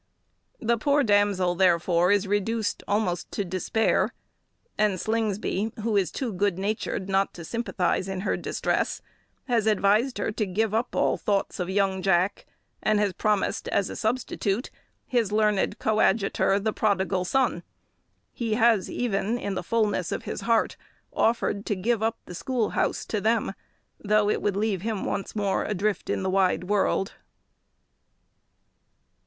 [0.59, 4.15] The poor damsel, therefore, is reduced almost to despair;
[4.75, 9.03] and Slingsby, who is too good natured not to sympathise in her distress,
[9.43, 12.47] has advised her to give up all thoughts of young Jack,
[12.81, 14.71] and has promised as a substitute
[15.05, 17.61] his learned coadjutor, the prodigal son.
[18.33, 20.77] He has even, in the fulness of his heart,
[21.13, 23.53] offered to give up the school house to them,
[23.99, 27.13] though it would leave him once more adrift in the wide world.